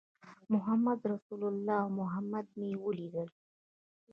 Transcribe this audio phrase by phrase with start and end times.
[0.53, 1.43] محمدرسول
[1.81, 3.29] او محمد مې ولیدل.